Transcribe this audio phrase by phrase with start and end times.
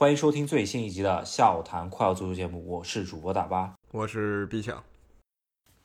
[0.00, 4.82] 欢迎收听最新一集的下午谈快乐足球节目，我是主播大巴，我是毕强。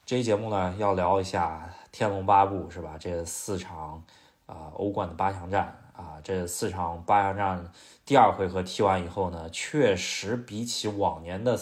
[0.05, 2.96] 这期节目呢，要聊一下《天龙八部》是吧？
[2.97, 4.01] 这四场
[4.46, 7.71] 啊欧冠的八强战啊，这四场八强战
[8.05, 11.59] 第二回合踢完以后呢，确实比起往年的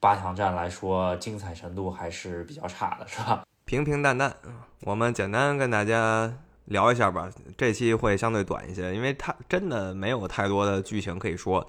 [0.00, 3.44] 八强战来说，精彩程度还是比较差的，是吧？
[3.64, 4.34] 平平淡淡，
[4.80, 6.34] 我们简单跟大家。
[6.66, 7.28] 聊一下吧，
[7.58, 11.66] 这期会相对短一些，因为它真的没有太多的剧情可以说。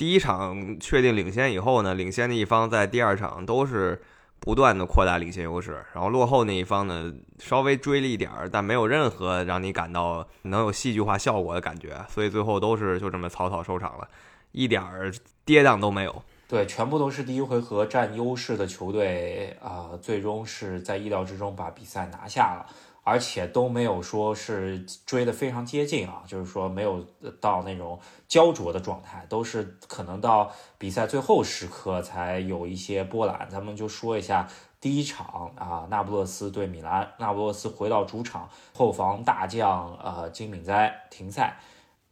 [0.00, 4.00] 第一场确定领先以后呢，领先的一方在第二场都是
[4.38, 14.08] 不断的扩大领先优势，然后落后那一方呢稍微追了一点儿，但没有任何让你感到能有戏剧化效果的感觉，所以最后都是就这么草草收场了，
[14.52, 15.12] 一点儿
[15.44, 16.22] 跌宕都没有。
[16.48, 22.66] 对，全部都是第一回合占优势的球队啊，最终是在意料之中把比赛拿下了。
[23.02, 27.04] 而且都没有说是追得非常接近啊，就是说没有
[27.40, 33.48] 到那种焦灼的状态，都是可能到比赛最后时刻才有一些波澜。
[33.50, 34.46] 咱们就说一下
[34.80, 41.58] 第一场啊，那不勒斯对米兰，那不勒斯回到主场，后防大将呃金敏哉停赛，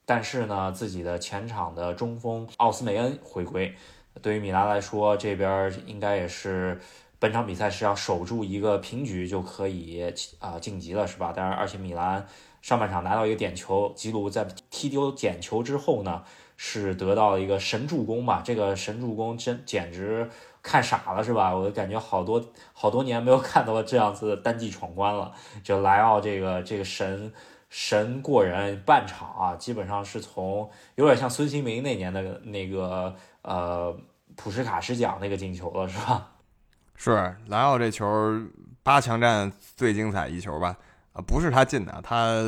[0.04, 3.74] 但是呢自己的前场的中锋奥斯梅恩回归，
[4.22, 6.80] 对于米兰来说这边应该也是。
[7.20, 11.32] 本场比赛是要守住一个平局就可以啊晋级了，是吧？
[11.32, 12.24] 当然，而且米兰
[12.62, 16.22] 上半场拿到一个点球，吉鲁在踢丢点球之后呢，
[16.56, 18.40] 是得到了一个神助攻吧？
[18.44, 20.30] 这个神助攻真简直
[20.62, 21.54] 看傻了，是吧？
[21.56, 25.32] 我感觉好多好多年没有看到这样子的单骑闯关了。
[25.64, 27.32] 就莱奥这个这个神
[27.68, 33.96] 神过人，半场啊，基本上是从有点像孙兴民那年的那个呃
[34.36, 36.30] 普什卡什奖那个进球了，是吧？
[37.00, 38.06] 是莱奥这球
[38.82, 40.76] 八强战最精彩一球吧？
[41.12, 42.42] 啊，不是他进的，他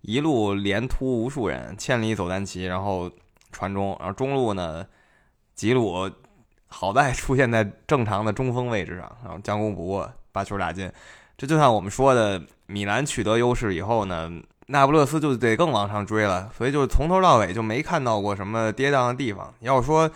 [0.00, 3.10] 一路连突无数人，千里走单骑，然后
[3.52, 4.84] 传中，然后中路呢，
[5.54, 6.10] 吉鲁
[6.68, 10.90] 好在出现在正常的中锋位置上，然后将功补过把球打进。
[11.36, 14.32] 这就像我们说的，米兰取得优势以后呢，
[14.68, 19.52] 那不勒斯就得更往上追了，所以就从头到尾就没看到过什么跌宕的地方。
[19.60, 20.10] 要说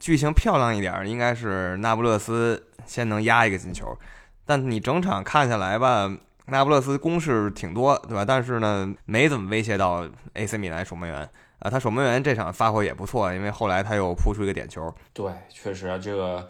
[0.00, 2.66] 剧情漂亮一点，应该是那不勒斯。
[2.86, 3.96] 先能压一个进球，
[4.44, 6.10] 但你整场看下来吧，
[6.46, 8.24] 那不勒斯攻势挺多，对吧？
[8.24, 11.20] 但是呢，没怎么威胁到 AC 米兰守门员
[11.60, 11.70] 啊。
[11.70, 14.92] 他守门员这场发挥也不错，因为后来他又扑出一个点球。
[15.12, 16.48] 对，确实这个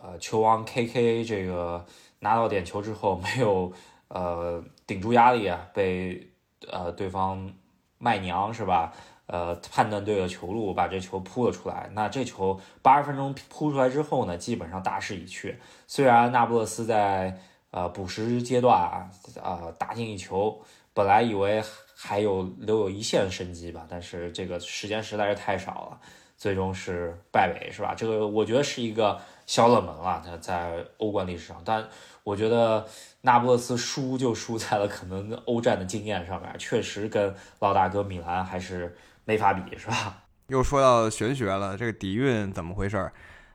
[0.00, 1.84] 呃，球王 KK 这个
[2.20, 3.70] 拿到点球之后没有
[4.08, 6.26] 呃顶住压力啊，被
[6.70, 7.52] 呃对方
[7.98, 8.90] 卖娘是吧？
[9.32, 11.88] 呃，判断对了球路，把这球扑了出来。
[11.94, 15.58] 那这球八十分钟扑出来之后呢，基本上大势已去。
[15.86, 17.40] 虽然那不勒斯在
[17.70, 19.08] 呃补时阶段啊，
[19.42, 20.60] 呃打进一球，
[20.92, 21.64] 本来以为
[21.96, 25.98] 还有留有一线生机吧，但是这个时间实在是太少了，
[26.36, 27.94] 最终是败北，是吧？
[27.94, 31.62] 这个我觉得是一个小冷门了，他在欧冠历史上。
[31.64, 31.88] 但
[32.22, 32.86] 我觉得
[33.22, 38.94] 那不勒斯输就输在了可能欧战的经验上面，确实跟老大哥米兰还是。
[39.24, 40.24] 没法比是吧？
[40.48, 43.12] 又说到玄学了，这个底蕴怎么回事儿？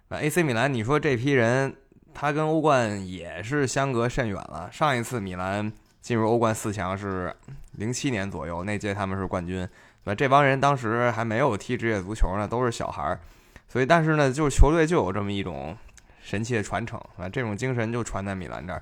[0.07, 1.75] 那 AC 米兰，你说这批人，
[2.13, 4.69] 他跟欧冠也是相隔甚远了。
[4.71, 7.35] 上一次米兰进入欧冠四强是
[7.73, 9.67] 零七年左右，那届他们是冠军。
[10.05, 13.19] 那这帮人当时还没有踢职业足球呢，都是小孩儿。
[13.67, 15.77] 所以，但是呢，就是球队就有这么一种
[16.21, 18.81] 神奇的传承啊，这种精神就传在米兰这儿。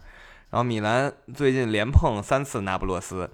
[0.52, 3.30] 然后，米兰最近连碰三次那不勒斯。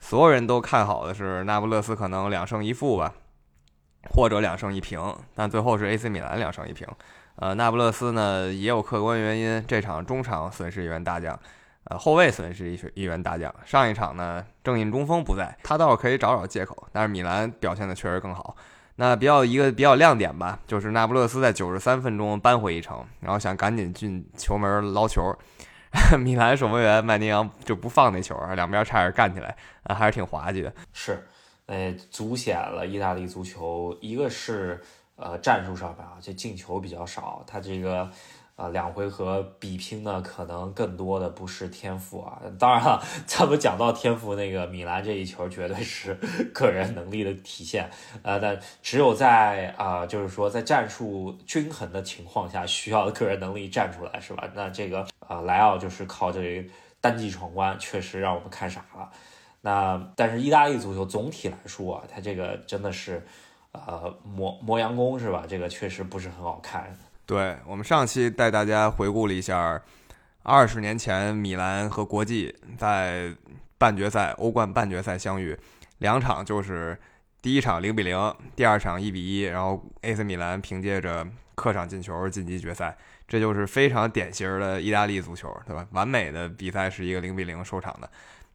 [0.00, 3.12] 所有人都看好的是那不勒斯可能两胜一负吧，
[4.10, 6.86] 或者两胜一平，但最后是 AC 米兰两胜一平。
[7.36, 11.38] 呃，那不勒斯呢也有客观原因，这场中场损失一员大将，
[11.84, 13.54] 呃，后卫损失一一员大将。
[13.64, 16.88] 上一场呢正印中锋不在，他倒是可以找找借口。
[16.92, 18.56] 但是米兰表现的确实更好。
[18.96, 25.32] 那比较一个比较亮点吧，就是那不勒斯在九十三分钟扳回一城，然后想赶紧进球门捞球。
[26.18, 30.72] 米兰守门员麦尼昂就不放那球，两边差点干起来啊，还是挺滑稽的。
[30.92, 31.26] 是，
[31.66, 34.80] 呃，足显了意大利足球，一个是
[35.16, 38.10] 呃战术上吧，就，进球比较少，他这个。
[38.58, 42.42] 啊，两回合比拼呢，可能更多的不是天赋啊。
[42.58, 46.12] 当然了，咱们讲到天赋，那个米兰这一球绝对是
[46.52, 47.88] 个人能力的体现。
[48.24, 54.42] 呃，但只有在啊，就是说在战术均衡的情况下，需要个人能力站出来，是吧？
[54.56, 56.68] 那这个啊，莱奥就是靠这
[57.00, 59.08] 单骑闯关，确实让我们看傻了。
[59.60, 63.24] 那但是意大利足球总体来说啊，它这个真的是
[63.70, 65.44] 呃磨磨洋工，是吧？
[65.48, 66.92] 这个确实不是很好看。
[67.28, 69.78] 对我们上期带大家回顾了一下，
[70.44, 73.30] 二十年前米兰和国际在
[73.76, 75.54] 半决赛欧冠半决赛相遇，
[75.98, 76.98] 两场就是
[77.42, 81.22] 第一场零比零，第二场一比一，然后 AC 米兰凭借着
[81.54, 82.96] 客场进球晋级决赛，
[83.28, 85.86] 这就是非常典型的意大利足球，对吧？
[85.90, 88.08] 完美的比赛是一个零比零收场的。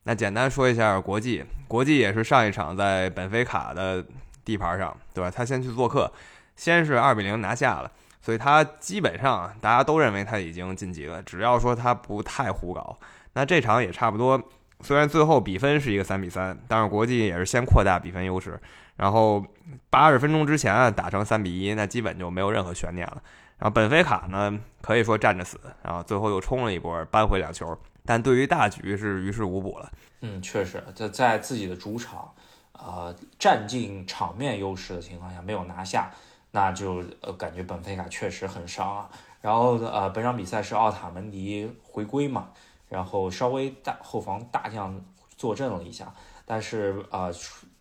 [0.06, 4.04] 那简单说一下国际，国际也是上一场在本菲卡的
[4.44, 5.30] 地盘上，对吧？
[5.30, 6.12] 他先去做客，
[6.56, 7.92] 先是二比零拿下了，
[8.24, 12.98] 所以他基本上大家都认为他已经晋级了，只要说他不太胡搞。
[13.34, 14.42] 那这场也差不多，
[14.80, 18.58] 虽然最后比分是一个三比三，但是国际也是先扩大比分优势，
[18.96, 19.46] 然后
[19.90, 23.22] 八十分钟之前啊打成三比一，那基本就没有任何悬念了。
[23.58, 27.78] 然后本菲卡呢，可以说站着死，然后最后又冲了一波，扳回两球。
[28.06, 29.92] 但对于大局是于事无补了。
[30.22, 32.34] 嗯，确实，在在自己的主场，
[32.74, 36.12] 呃，占尽场面优势的情况下没有拿下，
[36.54, 39.10] 那就呃感觉本菲卡确实很伤啊。
[39.42, 42.48] 然后呃，本场比赛是奥塔门迪回归嘛，
[42.88, 45.00] 然后稍微大后防大将
[45.36, 46.14] 坐镇了一下，
[46.46, 47.30] 但是呃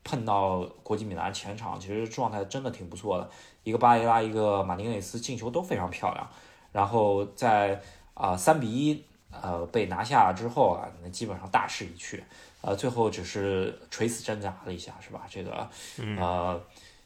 [0.03, 3.31] 碰到国际米兰前场，其实状态真的挺不错的，
[3.63, 6.29] 一个巴雷拉，一个马丁内斯进球都非常漂亮。
[6.73, 7.81] 然后在
[8.15, 9.05] 啊三比一。
[9.43, 12.23] 呃，被拿下之后啊，那基本上大势已去，
[12.61, 15.23] 呃，最后只是垂死挣扎了一下，是吧？
[15.27, 15.67] 这个，
[16.19, 16.61] 呃，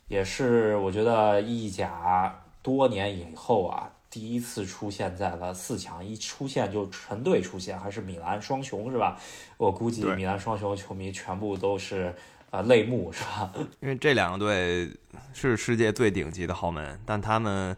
[0.08, 9.19] 也是我觉得意甲多年以后啊，第一次出现在了四强，一出现就成队出现，还是米兰双雄，是吧？
[9.56, 12.14] 我估计米兰双雄球迷全部都是
[12.50, 13.53] 呃泪目，是吧？
[13.81, 14.91] 因为这两个队
[15.32, 17.76] 是世界最顶级的豪门，但他们。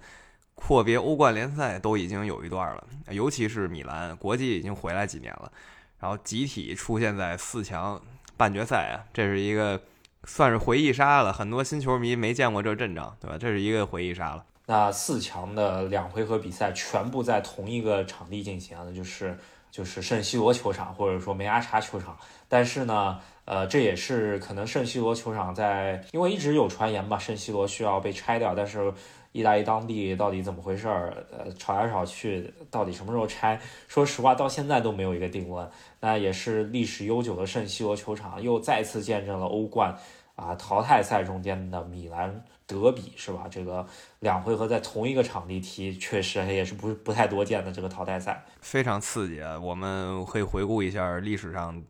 [0.60, 5.52] 阔别欧冠联赛都已经有一段了，尤其是米兰，国际已经回来几年了，
[6.00, 8.02] 然后集体出现在四强
[8.36, 9.80] 半决赛啊，这是一个
[10.28, 11.32] 算是回忆杀了。
[11.32, 13.38] 很多新球迷没见过这阵仗，对吧？
[13.40, 14.44] 这是一个回忆杀了。
[14.66, 19.36] 那四强的两回合比赛全部在同一个场地进行，那就是
[19.70, 22.14] 就是圣西罗球场或者说梅阿查球场。
[22.46, 28.92] 但是呢，呃，这也是可能圣西罗球场在，因为一直有传言吧，圣西罗需要被拆掉，但是。
[29.32, 31.14] 意大利当地到底怎么回事儿？
[31.30, 33.60] 呃，吵来吵去，到底什么时候拆？
[33.86, 35.68] 说实话，到现在都没有一个定论。
[36.00, 39.94] 那也是历史悠久的圣西罗球场，又再次见证了欧冠
[40.38, 43.46] 啊淘汰赛中间的米兰德比，是吧？
[43.50, 43.84] 这个
[44.20, 49.58] 两回合在同一个场地踢，确实也是不不太多见的这个淘汰赛，非常刺激啊！
[49.58, 51.82] 我们可以回顾一下历史上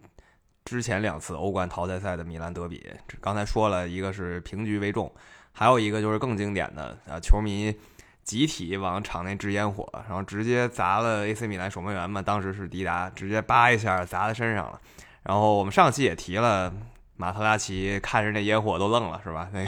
[0.64, 2.86] 之前两次欧冠淘汰赛的米兰德比。
[3.20, 5.12] 刚才说了一个是平局为重。
[5.50, 7.74] 还有一个就是更经典的啊，球迷
[8.22, 14.80] 集体往场内掷烟火，然后直接砸了 AC 米兰守门员嘛，当时是迪达，直接叭一下砸在身上了。
[15.24, 16.72] 然后我们上期也提了，
[17.18, 19.50] 马特拉齐看着那烟火都愣了，是吧？
[19.52, 19.66] 那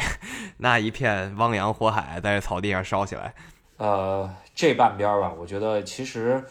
[0.57, 3.35] 那一片汪洋火海在草地上烧起来。
[3.77, 6.43] 呃，这半边吧，我觉得其实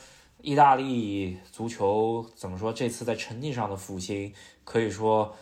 [0.41, 4.31] 意大利足球怎么说，这次在成绩上的复兴，
[4.63, 5.35] 可以说。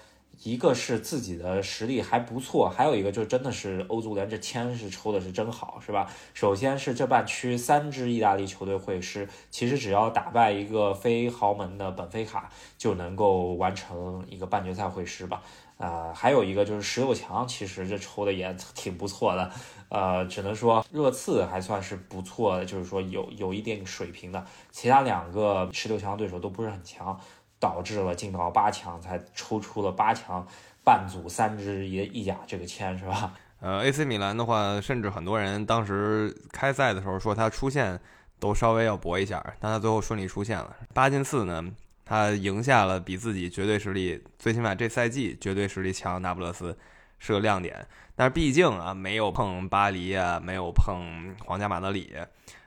[0.44, 6.10] 一个是自己的实力还不错，还有一个就真的是欧足联这签是抽的是真好，是吧？
[6.34, 15.42] 首先是这半区三支意大利球队会师，其实只要打败一个非豪门的本菲卡，就能够完成一个半决赛会师吧。
[15.78, 19.52] 啊，还有一个就是十六强，其实这抽的也挺不错的。
[19.90, 27.20] 呃，只能说热刺还算是不错的，就是说有有一定水平的，其他两个十六强对手都不是很强。
[27.60, 30.46] 导致了进到八强，才抽出了八强
[30.84, 33.34] 半组三支意意甲这个签是吧？
[33.60, 38.00] 呃，AC 米兰的话，甚至很多人当时开赛的时候说他出线
[38.40, 40.76] 都稍微要搏一下，但他最后顺利出现了。
[40.94, 41.64] 八进四呢，
[42.06, 46.78] 他赢下了比自己绝对实力，最起码这赛季绝对实力强那不勒斯
[47.18, 47.84] 是个亮点。
[48.16, 52.16] 但是毕竟啊，没有碰巴黎啊，没有碰皇家马德里。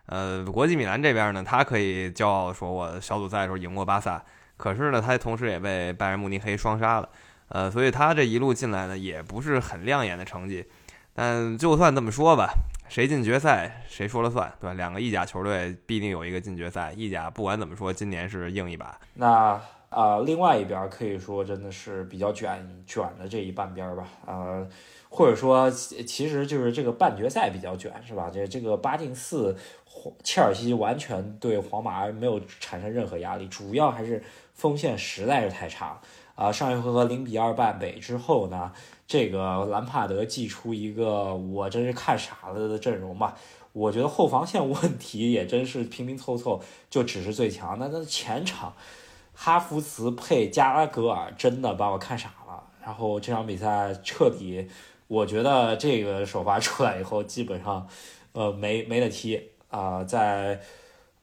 [0.06, 4.20] 呃，国际米兰这边呢，他可以骄傲说，我小组赛的时候赢过巴萨。
[4.60, 7.08] 可是呢，他同时也被拜仁慕尼黑双杀了，
[7.48, 10.62] 呃，所以他这一路进来呢，也不是很亮眼的成绩。
[11.14, 12.52] 但就算这么说吧，
[12.88, 14.74] 谁进决赛谁说了算，对吧？
[14.74, 16.92] 两个意甲球队必定有一个进决赛。
[16.92, 18.98] 意甲不管怎么说，今年是硬一把。
[19.14, 19.58] 那
[19.90, 24.66] 啊，另外一边可以说真的是比较卷卷的这一半边吧，呃，
[25.10, 28.30] 或者说其实就是这个半决赛比较卷，是吧？
[28.32, 29.54] 这这个八进四，
[30.24, 34.22] 切尔西完全对皇马没有产生任何压力，主要还是。
[34.52, 35.98] 锋线实在是太差
[36.34, 36.52] 啊！
[36.52, 38.70] 上一回合零比二败北之后呢，
[39.06, 43.34] 这个兰帕德祭出一个我真是看傻了的阵容吧。
[43.72, 48.74] 我觉得后防线问题也真是拼拼凑凑就只是最强，那那前场
[49.42, 52.62] 哈弗茨配加拉格尔真的把我看傻了。
[52.84, 54.68] 然后这场比赛彻底，
[55.08, 57.88] 我觉得这个首发出来以后，基本上
[58.32, 60.60] 呃没 没得踢啊，在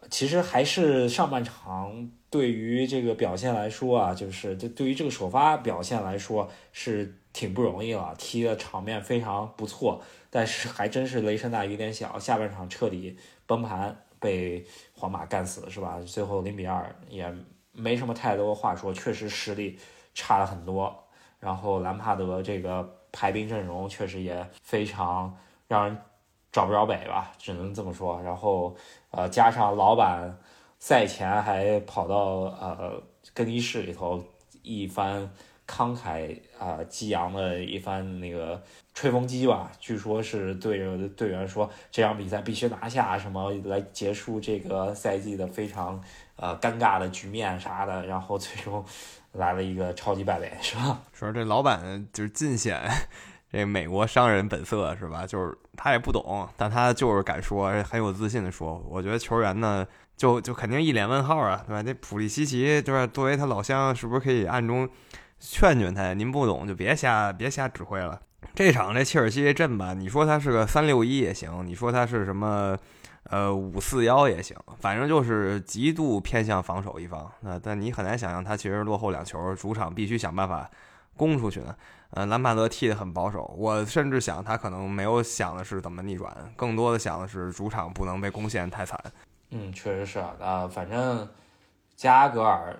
[0.09, 2.09] 其实还是上半场。
[2.31, 15.99] 对于这个表现来说啊，就是就对于这个首发表现来说是挺不容易了，踢的场面非常不错，但是还真是雷声大雨点小，下半场彻底崩盘，被皇马干死了，是吧？
[16.03, 17.31] 最后零比二也
[17.77, 19.79] 没什么太多话说，确实实力
[20.13, 21.03] 差了很多。
[21.39, 25.97] 然后兰帕德这个排兵阵容确实也非常让人
[26.51, 28.21] 找不着北吧，只能这么说。
[28.21, 28.75] 然后
[29.11, 30.37] 呃，加上老板
[30.79, 32.17] 赛前还跑到
[32.59, 33.01] 呃
[33.33, 34.23] 更衣室里头
[34.63, 35.29] 一番。
[35.69, 46.01] 慷慨啊激昂的一番那个吹风机吧，据说是对着队员说这场比赛必须拿下，什么来结束这个赛季的非常
[46.37, 48.83] 呃尴尬的局面啥的，然后最终
[49.33, 51.01] 来了一个超级败北，是吧？
[51.13, 52.81] 说这老板就是尽显
[53.51, 55.25] 这美国商人本色，是吧？
[55.27, 58.83] 就是他也不懂，但他就是敢说，很有自信的说。
[58.89, 61.81] 我觉得球员呢，就就肯定一脸问号啊，对吧？
[61.81, 64.89] 那普利西奇就是作为他老乡，是不是可以暗中？
[65.39, 68.19] 劝劝他，您不懂就别瞎别瞎指挥了。
[68.55, 72.75] 这场这切尔西这阵吧，你说他是个三六一也行，你说他是什么
[73.29, 77.31] 呃五四幺也行，反正就是极度偏向防守一方。
[77.41, 80.69] 那但你很难想象他其实落后两球，主场必须想办法
[81.15, 81.75] 攻出去呢。
[82.11, 88.99] 呃，兰帕德踢得很保守，我甚至想他可能没有想的是怎么逆转，更多的想的是主场不能被攻陷太惨。
[89.51, 91.27] 嗯，确实是啊，呃反正
[91.95, 92.77] 加格尔。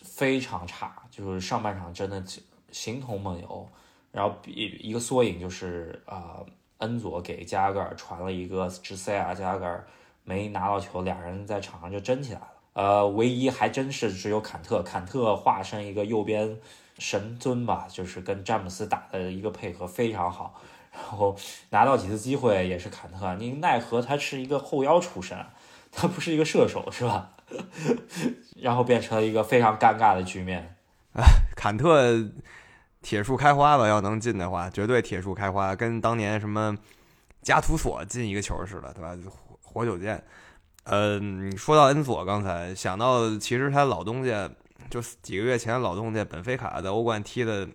[0.00, 2.22] 非常差，就是上半场真的
[2.70, 3.68] 形同梦游。
[4.12, 6.36] 然后一一个缩影就是啊，
[6.78, 9.86] 恩佐给加格尔传了一个直塞啊，加格尔
[10.24, 12.48] 没拿到球，俩人在场上就争起来了。
[12.74, 16.56] 呃，唯一还真是只有坎特，坎特化身一个右边
[16.98, 20.54] 神尊吧，就是跟詹姆斯打的一个配合非常好，
[20.92, 21.36] 然后
[21.70, 23.34] 拿到几次机会也是坎特。
[23.34, 25.36] 你奈何他是一个后腰出身，
[25.90, 27.30] 他不是一个射手，是吧？
[28.60, 30.76] 然后变成了一个非常尴尬的局面。
[31.14, 31.24] 啊，
[31.56, 32.14] 坎特
[33.02, 36.76] 铁树开花吧，要能进的话，绝对铁树开花，跟当年什么
[37.42, 39.16] 加图索进一个球似的，对吧？
[39.62, 40.22] 活久见。
[40.84, 44.50] 嗯，说到恩佐，刚才想到，其实他老东家
[44.90, 47.68] 就几个月前老东家本菲卡在欧冠踢的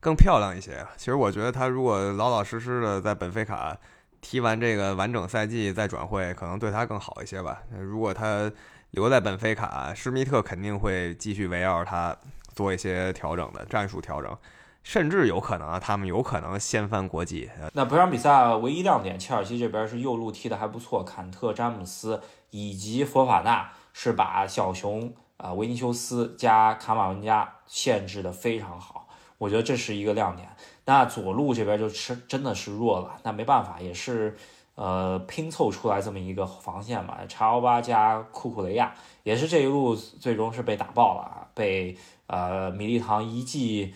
[0.00, 0.86] 更漂亮一些。
[0.96, 3.76] 其实我觉得他如果老老实实的在本菲卡。
[4.22, 7.62] 踢完这个完整赛季再转会，可能对他更好一些吧。
[7.78, 8.50] 如果他
[8.90, 12.16] 留在本菲卡，施密特肯定会继续围绕他
[12.56, 14.36] 做一些调整的战术调整，
[14.82, 17.48] 甚至有可能啊，他们有可能掀翻国际。
[17.74, 22.20] 那本场比赛唯一亮点，切尔西这边是右路踢的还不错，坎特、詹姆斯
[22.50, 29.06] 以及佛法纳是把小熊啊维尼修斯加卡马文加限制的非常好，
[29.38, 30.48] 我觉得这是一个亮点。
[30.86, 34.36] 那左路这边就是真的是弱了，那没办法，也是，
[34.76, 37.18] 呃，拼凑出来这么一个防线嘛。
[37.28, 38.94] 查奥巴加库库雷亚
[39.24, 43.94] 也是这一路最终是被打爆了，被呃米利唐一记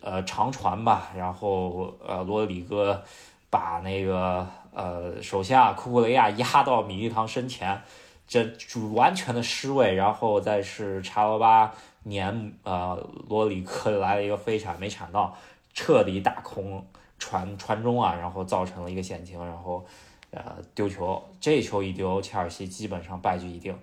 [0.00, 3.02] 呃长传吧，然后呃罗德里戈
[3.50, 7.80] 把那个呃手下库库雷亚压到米利唐身前，
[8.26, 15.36] 这主完全的失位，然后再是查罗巴撵呃罗里戈来了一个飞铲没铲到。
[15.78, 16.86] 彻底打空
[17.18, 19.84] 传传中啊，然后造成了一个险情，然后
[20.30, 23.78] 呃丢球，这球一丢，切尔西基本上败局已定。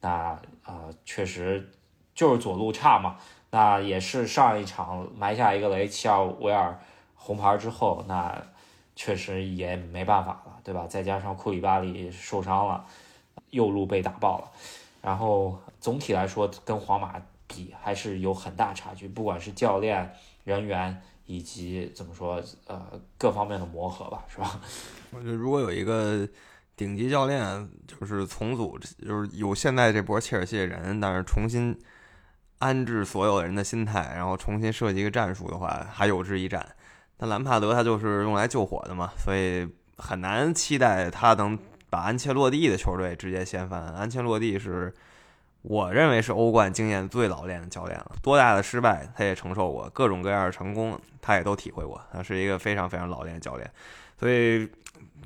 [0.00, 1.70] 那呃确实
[2.16, 3.16] 就是左路差嘛，
[3.50, 6.76] 那也是上一场埋下一个雷，齐尔维尔
[7.14, 8.36] 红牌之后，那
[8.96, 10.84] 确实也没办法了，对吧？
[10.88, 12.84] 再加上库里巴里受伤了，
[13.50, 14.50] 右路被打爆了，
[15.00, 21.00] 然后总体来说跟皇马比还是有很大差距，不管是教练人员。
[21.28, 22.80] 以及怎么说，呃，
[23.18, 24.60] 各方面的磨合吧，是吧？
[25.10, 26.24] 我觉得如果有一个
[26.76, 31.76] 顶级教练，就是重组，就是有现在这波切尔西的人，但是重新
[32.58, 36.66] 安置所有人的心态，然后重新设计一个战术的话，还有之一战。
[37.16, 41.58] 但兰帕德他就是用来救火的嘛，所以很难期待他能
[41.88, 43.82] 把安切洛蒂的球队直接掀翻。
[43.94, 44.94] 安切洛蒂是。
[45.68, 53.68] 我认为是欧冠经验最老练的教练了，多大的失败他也承受过，各种各样的成功他也都体会过，他是一个非常非常老练的教练，
[54.16, 54.70] 所以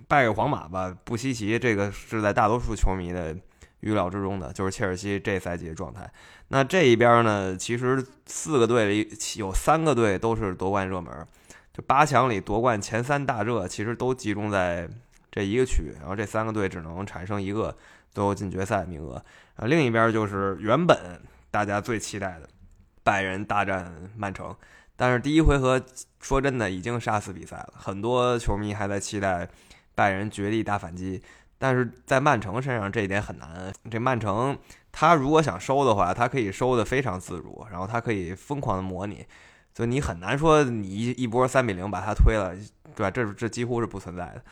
[0.09, 3.37] 败给皇马吧不稀奇，这个是在大多数球迷的
[3.81, 6.11] 预料之中的，就是切尔西这赛季的状态。
[6.49, 11.27] 那这一边呢，其实四个队里有三个队都是夺冠热门，
[11.73, 14.89] 就八强里夺冠前三大热其实都集中在
[15.31, 17.77] 这一个区，然后这三个队只能产生一个
[18.11, 19.23] 最后进决赛名额。
[19.57, 21.21] 啊，另一边就是原本
[21.51, 22.49] 大家最期待的
[23.05, 24.55] 拜仁大战曼城，
[24.97, 25.81] 但是第一回合
[26.21, 29.49] 说真的已经杀死比赛了，很多球迷还在期待
[29.95, 31.23] 拜仁绝地大反击，
[31.61, 33.71] 但是在曼城身上这一点很难。
[33.90, 34.57] 这曼城
[34.90, 39.26] 他如果想收的话，他可以收的非常自如，然后他可以疯狂的模拟，
[39.75, 42.57] 就你很难说你一一波三比零把他推了，
[42.97, 43.11] 对吧？
[43.11, 44.43] 这这几乎是不存在的。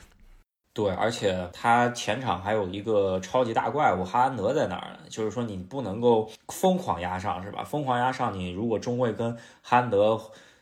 [0.75, 7.65] 对，而且他前场还有一个超级大怪物哈兰德在那儿呢，就是说你不能够疯狂压上，是吧？
[7.65, 10.21] 疯狂压上，你如果中卫跟哈兰德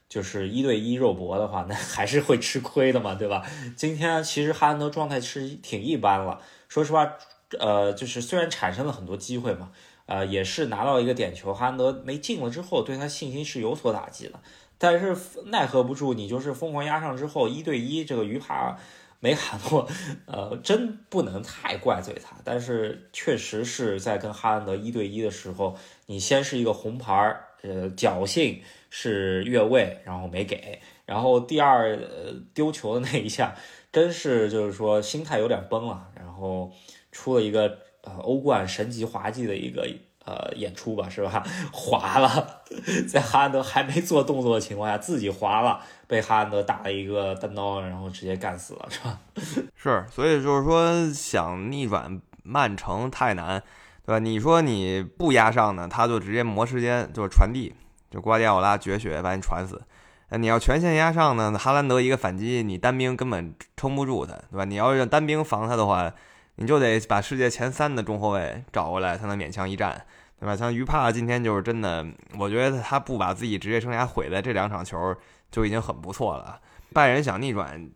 [0.09, 3.45] 就是一对一肉搏的话，那还是会吃亏的嘛，对吧？
[3.77, 7.13] 今天其实哈兰德状态是挺一般了，说实话，
[7.59, 9.71] 呃，就是虽然产生了很多机会嘛，
[10.07, 14.41] 呃，也是拿到一个点球，哈兰德没进了之后，对他信心是有所打击的，
[14.79, 18.79] 但是奈何不住你就是疯狂压上之后，一对一这个鱼帕。
[19.19, 19.89] 梅卡诺，
[20.27, 27.35] 呃，真不能太怪罪他，但是确实是在跟哈兰德一对一的时候，你先是一个红牌，
[27.67, 33.55] 呃，侥幸是越位，然后没给，然后第二，呃，丢球的那一下，
[33.93, 36.73] 真是就是说心态有点崩了，然后
[37.13, 39.87] 出了一个呃欧冠神级滑稽的一个。
[40.29, 41.47] 呃，演出吧，是吧？
[41.73, 42.61] 滑了，
[43.09, 49.21] 在哈兰德还没做动作的情况下，自己滑了，被哈兰德打了一个单刀，然后直接干死了，是吧？
[49.77, 53.63] 是，所以就是说，想逆转曼城太难，
[54.07, 54.19] 对吧？
[54.19, 57.75] 你说你不压上呢，他就直接磨时间，就是传递，
[58.11, 59.83] 就瓜迪奥拉绝学把你传死。
[60.31, 64.65] 那你要全线压上呢，哈兰德一个反击，你单兵根本撑不住他，对吧？
[64.65, 66.11] 你要让单兵防他的话。
[66.59, 70.07] 你就得把世界前三的中后卫找过来，才能勉强一战，
[70.41, 70.57] 对吧？
[70.57, 72.03] 像于帕今天就是真的，
[72.39, 75.15] 我觉得他不把自己职业生涯毁在这两场球
[75.51, 76.59] 就已经很不错了。
[76.95, 77.91] 拜仁想逆转，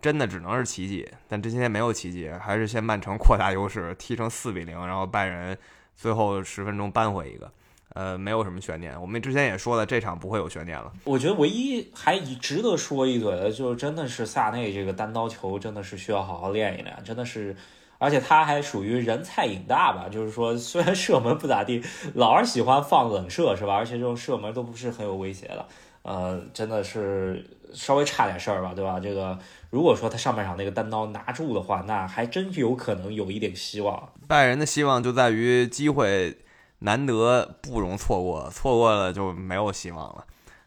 [0.00, 5.56] 真的只能是奇迹，但这些天没有奇迹，还是先曼城扩大优势，踢成四比零，然后拜仁
[5.94, 7.50] 最后十分钟扳回一个，
[7.94, 9.00] 呃，没有什么悬念。
[9.00, 10.92] 我们之前也说了，这场不会有悬念了。
[11.04, 17.56] 我觉得唯一还值得说一嘴的，就是真的是萨内这个单刀球，真的是需要好好练一练，真的是。
[17.96, 21.82] 而且他还属于人菜瘾大吧，就是说虽然射门不咋地，
[22.14, 23.76] 老是喜欢放冷射是吧？
[23.76, 25.66] 而且这种射门都不是很有威胁的，
[26.02, 27.42] 呃，真的是
[27.74, 29.00] 稍微差点事儿吧，对吧？
[29.00, 29.38] 这个
[29.70, 34.12] 如果说他上半场那个单刀拿住的话，那还真有可能有一点希望。
[34.26, 36.38] 拜仁的希望就在于机会
[36.78, 40.24] 难得，不容错过，错过了就没有希望了。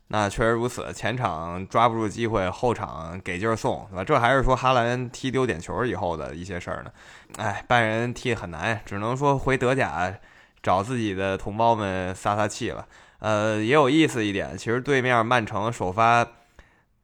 [0.09, 4.03] 那确实如此，前场抓不住机会，后场给劲儿送，对吧？
[4.03, 6.91] 这还是说哈兰踢丢点球以后的一些事儿呢。
[7.37, 10.13] 哎，拜仁踢很难，只能说回德甲
[10.63, 12.87] 找自己的同胞们撒撒气了。
[13.19, 16.25] 呃，也有意思一点，其实对面曼城首发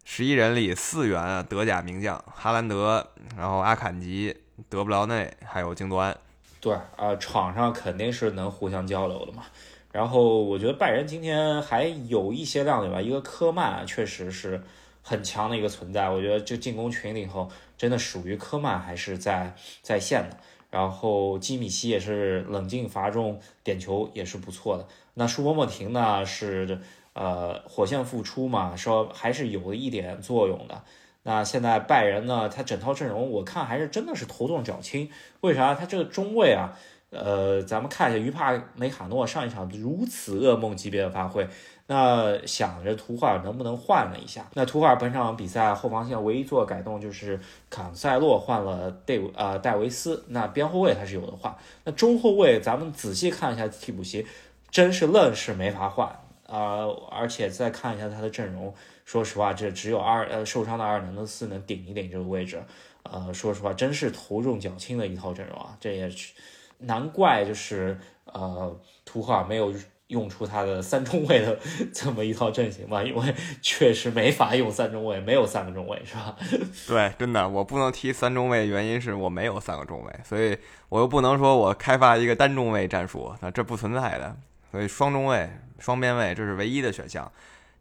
[0.06, 4.36] 十一人里四员德甲名将，哈兰德，然后阿坎吉、
[4.70, 6.16] 德布劳内，还有京多安。
[6.60, 9.44] 对，呃，场上肯定是能互相交流的嘛。
[9.92, 14.62] 然后我觉得拜仁今天还有一些亮点吧，一个科曼确实是
[15.02, 20.38] 很强的一个存在，我觉得这进攻群里头真的属于科曼还是在在线的。
[20.70, 24.88] 然后基米希也是冷静罚中点球也是不错的。
[25.14, 26.82] 那舒波莫廷呢是
[27.14, 30.82] 呃火线复出嘛，说还是有一点作用的。
[31.24, 35.10] 那现在拜仁呢，他整套阵容我看还是真的是头重脚轻，
[35.42, 35.74] 为啥？
[35.74, 36.78] 他这个中卫啊。
[37.16, 41.48] 呃，咱们看一下于帕梅卡诺上一场如此噩梦级别的发挥，
[41.86, 44.48] 那想着图赫尔能不能换了一下？
[44.56, 54.26] 那图赫尔本场比赛后防线唯一做改动就是坎塞洛换了戴呃戴维斯，那边后卫他是有的换，那中后卫咱们仔细看一下替补席，
[54.72, 56.08] 真是愣是没法换
[56.48, 56.86] 啊！
[57.12, 58.74] 而且再看一下他的阵容，
[59.06, 62.64] 说实话，这只有二呃受伤的阿尔南德斯能顶一顶这个位置，
[63.04, 66.34] 呃，说实话，真是头重脚轻的一套阵容啊，这也是。
[66.80, 69.74] 难怪就是呃，图赫尔没有
[70.08, 71.58] 用出他的三中卫的
[71.94, 76.36] 这么一套阵型吧，因为确实没法用三中卫，没有三个中卫是吧？
[76.86, 80.58] 对，真的，我不能踢三中卫，原因是我没有三个中卫，所以
[80.90, 84.36] 我又不能说我开发一个单中卫战术，那这不存在的，
[84.74, 87.32] 所以双中卫、双边卫这是唯一的选项。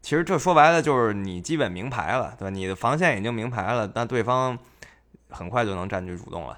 [0.03, 2.49] 其实这说白了就是你基本明牌了，对吧？
[2.51, 4.55] 你的防线已经明牌了，那对方
[5.31, 6.55] 很快就能占据主动了。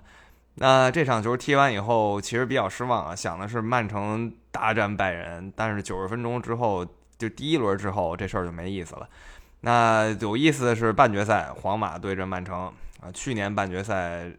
[0.55, 6.85] 那这场球踢完以后，其实比较失望啊，想的是曼城大战拜仁，但是九十分钟之后，
[7.17, 9.07] 就第一轮之后，这事儿就没意思了。
[9.61, 14.29] 那有意思的是半决赛，皇马对阵曼城啊，去年半决赛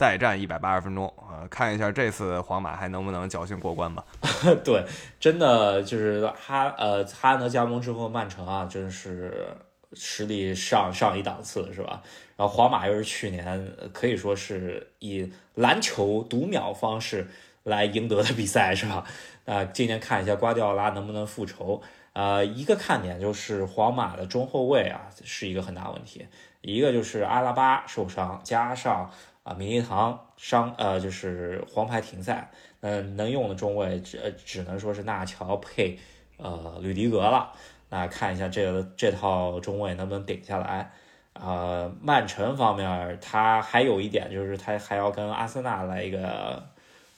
[0.00, 4.02] 再战一百八十分钟啊，看一下这次皇马还能不能侥幸过关吧。
[4.64, 4.82] 对，
[5.20, 9.46] 真的就是哈呃哈兰德加盟之后，曼城啊，真是。
[9.92, 12.00] 实力上上一档次是吧？
[12.36, 17.26] 然后皇马又是去年可以说是以篮球读秒方式
[17.64, 19.04] 来赢得的比赛是吧？
[19.46, 21.82] 那今年看一下瓜迪奥拉能不能复仇？
[22.12, 26.24] 呃，一个看点就是皇马的中后卫啊是一个很大问题，
[26.60, 29.10] 一个就是阿拉巴受伤，加上
[29.42, 32.50] 啊米利堂伤呃就是黄牌停赛，
[32.80, 35.98] 嗯，能用的中卫只只能说是纳乔配
[36.36, 37.52] 呃吕迪格了。
[37.88, 40.92] 那看一下这个这套中卫能不能顶下来。
[41.32, 46.68] 呃，曼城方面，他还有一点就是他还要跟阿森纳来一个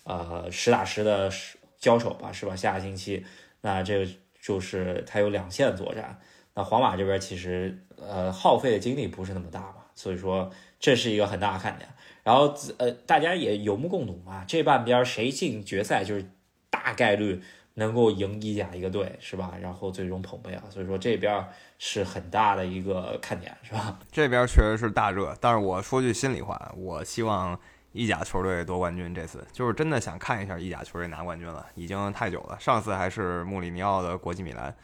[0.04, 1.30] 呃实打实的
[1.78, 2.54] 交手吧，是吧？
[2.54, 3.24] 下个星期，
[3.62, 6.20] 那这个就是他有两线作战。
[6.54, 10.50] 那皇马这边其实呃耗费的精力不是那么大嘛，所以说
[10.83, 11.88] 这是一个很大的看点。
[12.23, 16.31] 然后呃大家也有目共睹嘛，这半边谁进决赛就是
[16.68, 17.42] 大概率
[17.75, 19.55] 能够赢意甲一个队，是吧？
[19.61, 21.45] 然后最终捧杯啊，所以说这边
[21.79, 23.99] 是很大的一个看点，是吧？
[24.12, 27.59] 这边确实是大热，但是我说句心里话，我希望
[27.92, 29.14] 意甲球队夺冠军。
[29.14, 32.57] 这次就是真的想看一下意甲球队拿冠军了，已经太久了。
[32.61, 34.75] 上次还是穆里尼奥的国际米兰。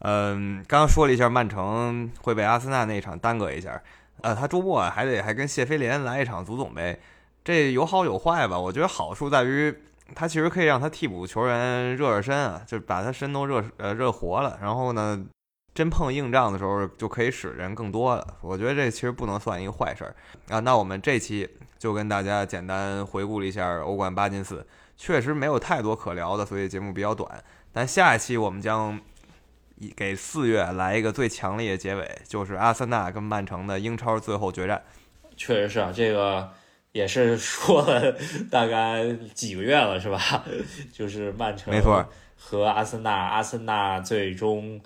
[0.00, 3.82] 嗯，刚刚说了一下曼城会被阿森纳那场耽搁一下，
[4.22, 6.98] 呃，他周末还得还跟谢菲联来一场足总杯，
[7.44, 8.58] 这有好有坏吧？
[8.58, 9.74] 我觉得好处在于，
[10.14, 15.22] 他其实可以让他替补球员热热身啊，就把他身都热呃热活了，然后呢，
[15.74, 18.26] 真碰硬仗的时候就可以使人更多了。
[18.40, 20.16] 我觉得这其实不能算一个坏事儿
[20.48, 20.58] 啊。
[20.60, 21.48] 那我们这期
[21.78, 27.30] 就跟大家简单回顾了一下欧冠八进四，确实没有太多可聊的，所以节目比较短。
[27.72, 28.98] 但下一期我们将。
[29.96, 34.82] 给四月来一个最强烈的结尾，就是阿森纳跟曼城的英超最后决战。
[35.36, 36.50] 确实是啊，这个
[36.92, 38.16] 也是说了
[38.50, 40.44] 大概几个月了，是吧？
[40.92, 42.04] 就是曼城没错
[42.36, 44.80] 和阿森纳，阿森纳最终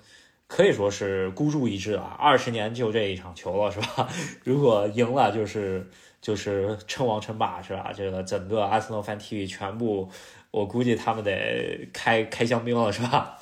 [0.47, 4.09] 可以说是孤注一掷啊，二十年就这一场球了，是吧？
[4.43, 5.89] 如果赢了，就是
[6.21, 7.91] 就是称王称霸，是吧？
[7.95, 10.09] 这个整个阿森纳 fan TV 全部。
[10.51, 13.37] 我估计他们得开开香槟了，是吧？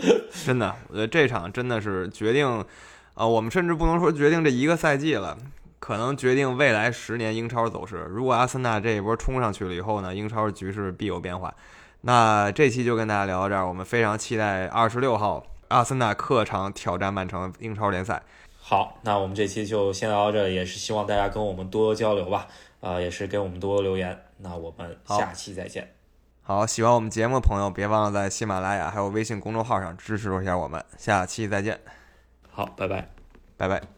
[0.46, 2.63] 真的，我觉得这场真的是决定，
[3.15, 5.36] 呃，我们甚至不能说决定这一个赛季了，
[5.80, 8.06] 可能决定未来十年英超走势。
[8.12, 11.52] 如果阿森纳这一波冲上去了以后呢，英超局势必有变化。
[12.02, 18.22] 那这期就跟大家聊到这儿，我们非常期待二十六号阿森纳客场挑战曼城英超联赛。
[18.62, 22.48] 好，那我们这期就先聊到这，也是希望大家跟我们多多交流吧，
[22.82, 24.18] 呃，也是给我们多多留言。
[24.38, 25.94] 那我们下期再见。
[26.42, 30.84] 好，喜欢我们节目的朋友，别忘了在喜马拉雅还有微信公众号上支持一下我们。
[30.98, 31.80] 下期再见。
[32.50, 33.10] 好，拜拜，
[33.58, 33.89] 拜拜。